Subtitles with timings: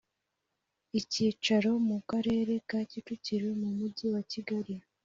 [0.99, 4.75] icyicaro mu karere ka kicukiro mu mujyi wakigali